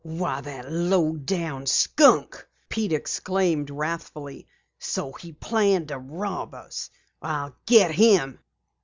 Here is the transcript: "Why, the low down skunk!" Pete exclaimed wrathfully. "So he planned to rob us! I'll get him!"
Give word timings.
"Why, 0.03 0.41
the 0.41 0.63
low 0.67 1.15
down 1.15 1.67
skunk!" 1.67 2.47
Pete 2.69 2.91
exclaimed 2.91 3.69
wrathfully. 3.69 4.47
"So 4.79 5.11
he 5.11 5.31
planned 5.31 5.89
to 5.89 5.99
rob 5.99 6.55
us! 6.55 6.89
I'll 7.21 7.55
get 7.67 7.91
him!" 7.91 8.39